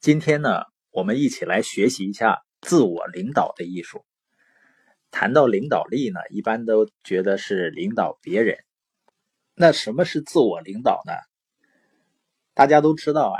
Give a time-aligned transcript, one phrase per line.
[0.00, 4.04] 今天呢，我们一起来学习一下自我领导的艺术。
[5.10, 8.58] 谈到领导力呢，一般都觉得是领导别人。
[9.56, 11.12] 那什么是自我领导呢？
[12.54, 13.38] 大家都知道啊，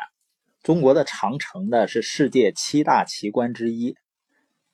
[0.64, 3.95] 中国的长城呢是世界七大奇观之一。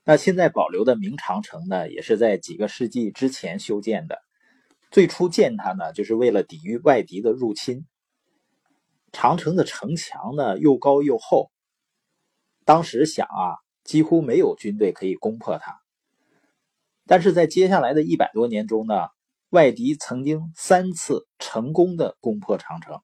[0.05, 4.16] 那现在保留的明长城呢，也是在几个世纪之前修建的。
[4.91, 7.85] 最初建它呢，就是为了抵御外敌的入侵。
[9.12, 11.51] 长城的城墙呢，又高又厚。
[12.65, 15.80] 当时想啊，几乎没有军队可以攻破它。
[17.07, 19.09] 但是在接下来的一百多年中呢，
[19.51, 23.02] 外敌曾经三次成功的攻破长城。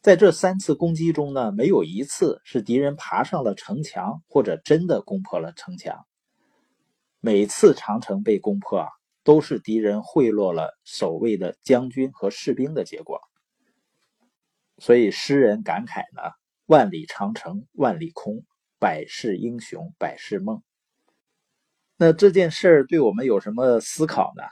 [0.00, 6.06] 在这三次攻击中呢，没有一次是敌人爬上了城墙或者真的攻破了城墙。
[7.18, 8.88] 每次长城被攻破啊，
[9.24, 13.20] 都是敌人贿赂了守卫的将军和士兵的结果。
[14.78, 16.30] 所以诗人感慨呢。
[16.66, 18.42] 万里长城万里空，
[18.78, 20.62] 百世英雄百世梦。
[21.96, 24.42] 那这件事儿对我们有什么思考呢？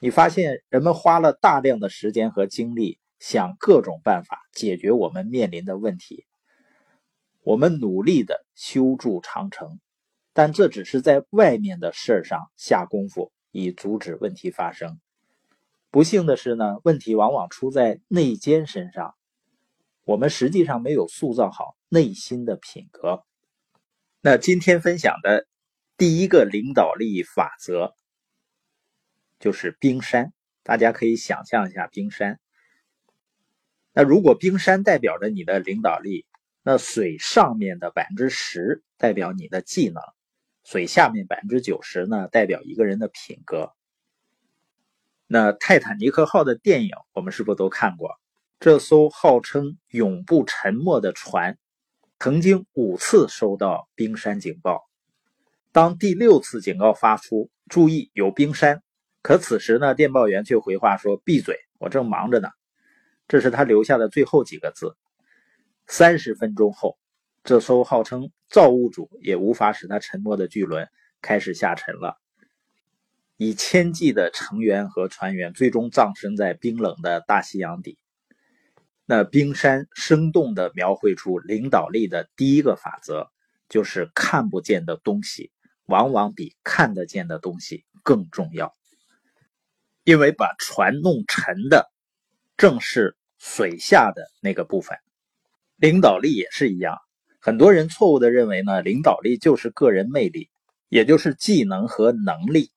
[0.00, 6.26] 你发现人们花了大量的时间和精力，想各种办法解决我们面临的问题。
[7.42, 9.80] 我们努力的修筑长城，
[10.32, 15.00] 但这只是在外面的事儿上下功夫，以阻止问题发生。
[15.90, 19.14] 不幸的是呢，问题往往出在内奸身上。
[20.04, 23.24] 我们实际上没有塑造好内心的品格。
[24.20, 25.46] 那今天分享的
[25.96, 27.94] 第一个领导力法则
[29.38, 30.32] 就是冰山。
[30.64, 32.38] 大家可以想象一下冰山。
[33.92, 36.24] 那如果冰山代表着你的领导力，
[36.62, 40.00] 那水上面的百分之十代表你的技能，
[40.62, 43.72] 水下面百分之九十呢代表一个人的品格。
[45.26, 48.21] 那泰坦尼克号的电影我们是不是都看过？
[48.62, 51.58] 这艘号称永不沉没的船，
[52.20, 54.88] 曾经五次收到冰山警报。
[55.72, 58.80] 当第六次警告发出，注意有冰山，
[59.20, 62.50] 可此时呢，电报员却回话说：“闭嘴，我正忙着呢。”
[63.26, 64.96] 这是他留下的最后几个字。
[65.88, 66.96] 三十分钟后，
[67.42, 70.88] 这艘号称造物主也无法使它沉没的巨轮
[71.20, 72.16] 开始下沉了。
[73.36, 77.98] 以千计的成员和船员最终葬身在冰冷的大西洋底。
[79.04, 83.30] 那冰山生动地描绘出领导力的第一个法则，
[83.68, 85.50] 就是看不见的东西
[85.86, 88.74] 往往比看得见的东西更重要。
[90.04, 91.90] 因为把船弄沉的
[92.56, 94.98] 正是水下的那个部分。
[95.76, 96.98] 领导力也是一样，
[97.40, 100.48] 很多人错误地认为呢，领导力就是个人魅力，
[100.88, 102.70] 也就是技能和能力。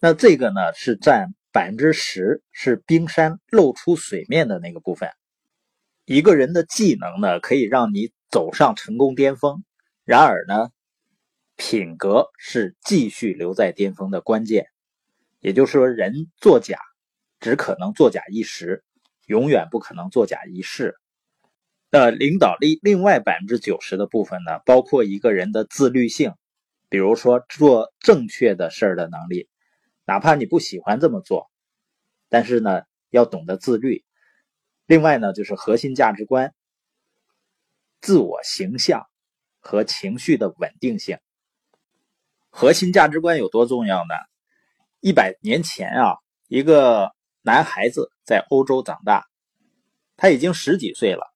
[0.00, 5.10] 那这个呢是占百分之十，是冰山露出水面的那个部分。
[6.10, 9.62] 一个人的技能呢，可以让你走上成功巅峰。
[10.04, 10.70] 然而呢，
[11.54, 14.68] 品格是继续留在巅峰的关键。
[15.40, 16.78] 也就是说，人作假
[17.40, 18.82] 只可能作假一时，
[19.26, 20.96] 永远不可能作假一世。
[21.90, 26.32] 那领导力另外百分之九十的部分呢，包括一个人的自律性，
[26.88, 29.50] 比如说做正确的事儿的能力，
[30.06, 31.50] 哪怕你不喜欢这么做，
[32.30, 32.80] 但是呢，
[33.10, 34.06] 要懂得自律。
[34.88, 36.54] 另外呢，就是核心价值观、
[38.00, 39.06] 自我形象
[39.60, 41.18] 和情绪的稳定性。
[42.48, 44.14] 核心价值观有多重要呢？
[45.00, 46.16] 一百年前啊，
[46.46, 47.12] 一个
[47.42, 49.26] 男孩子在欧洲长大，
[50.16, 51.34] 他已经十几岁了，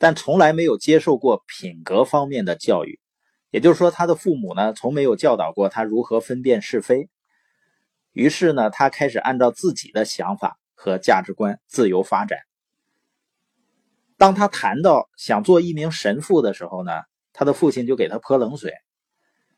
[0.00, 2.98] 但从来没有接受过品格方面的教育。
[3.50, 7.08] 也就是说，他的父母呢，从没有教导过他如何分辨是非。
[8.10, 12.40] 于是呢，他开始按照自己的想法和价值观自由发展。
[14.18, 16.90] 当他谈到想做一名神父的时候呢，
[17.32, 18.74] 他的父亲就给他泼冷水。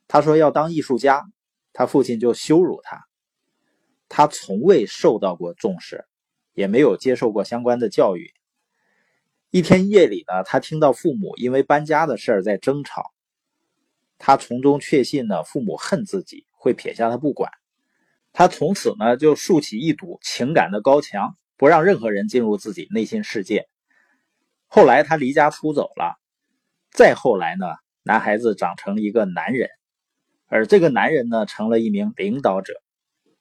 [0.06, 1.24] 他说要当艺术家，
[1.72, 3.06] 他父亲就羞辱他。
[4.10, 6.04] 他从未受到过重视，
[6.52, 8.34] 也没有接受过相关的教育。
[9.50, 13.14] 一天夜里呢，他听到父母因为搬家的事儿在争吵，
[14.18, 17.50] 他从中确信呢，父母恨自己，会撇下他不管。
[18.34, 23.69] 他从此呢，就竖起一堵情感的高墙，不让任何人进入自己内心世界。
[24.72, 26.14] 后来他离家出走了，
[26.92, 27.66] 再后来呢，
[28.04, 29.68] 男孩子长成了一个男人，
[30.46, 32.80] 而这个男人呢，成了一名领导者。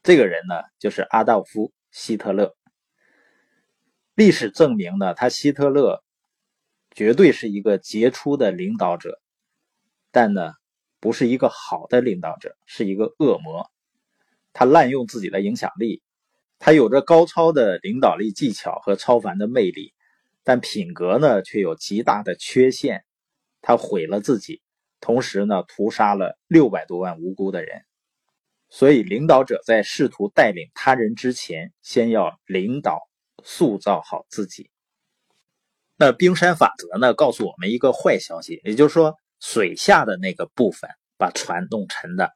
[0.01, 2.55] 这个人呢，就是阿道夫·希特勒。
[4.15, 6.03] 历史证明呢，他希特勒
[6.95, 9.21] 绝对是一个杰出的领导者，
[10.09, 10.53] 但呢，
[10.99, 13.69] 不是一个好的领导者，是一个恶魔。
[14.51, 16.01] 他滥用自己的影响力，
[16.57, 19.93] 他有着高超的领导力技巧和超凡的魅力。
[20.49, 23.05] 但品格呢，却有极大的缺陷，
[23.61, 24.63] 他毁了自己，
[24.99, 27.85] 同时呢，屠杀了六百多万无辜的人。
[28.67, 32.99] 所以，领导者在试图带领他人之前，先要领导
[33.43, 34.71] 塑造好自己。
[35.97, 42.33] 那冰山法则呢，告诉我们一个坏消息，也就是说，水下的那个部分把船弄沉的，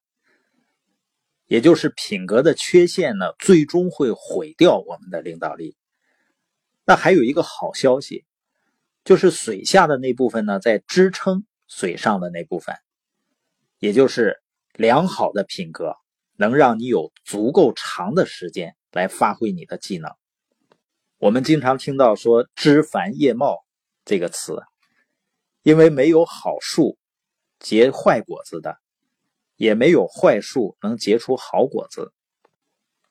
[1.48, 5.76] 也就是品格的缺陷呢，最终会毁掉我们的领导力。
[6.86, 8.26] 那还有一个好消息，
[9.04, 12.76] 就是水下的那部分呢，在支撑水上的那部分，
[13.80, 14.42] 也就是
[14.74, 15.96] 良好的品格。
[16.36, 20.12] 能让你有足够长的时间来发挥你的技能。
[21.20, 23.64] 我们经常听到说“枝繁叶茂”
[24.04, 24.60] 这个词，
[25.62, 26.98] 因为没有好树
[27.60, 28.80] 结坏果子的，
[29.58, 32.12] 也没有坏树能结出好果子。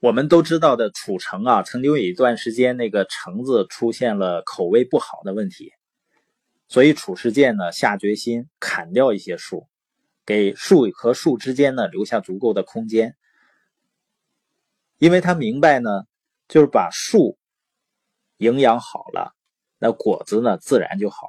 [0.02, 5.70] 我们都知道的楚城啊，曾经有一段时间，那个橙子出现了口味不好的问题，
[6.66, 9.69] 所以褚时健呢下决心砍掉一些树。
[10.26, 13.14] 给树和树之间呢留下足够的空间，
[14.99, 15.88] 因为他明白呢，
[16.49, 17.38] 就是把树
[18.38, 19.37] 营养好了，
[19.78, 21.28] 那果子呢自然就好。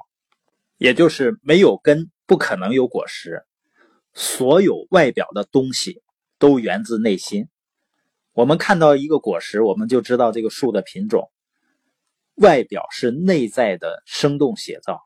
[0.78, 3.44] 也就是没有根不可能有果实，
[4.14, 6.02] 所有外表的东西
[6.40, 7.46] 都源自内心。
[8.34, 11.30] 我们看到一个果实，我们就知道这个树的品种，
[12.34, 15.00] 外表是内在的生动写照。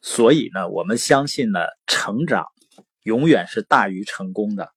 [0.00, 2.46] 所以呢，我们相信呢，成长。
[3.02, 4.70] 永远是大于成功的，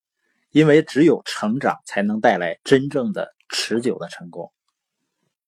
[0.49, 4.51] 因为只有成长才能带来真正的持久的成功。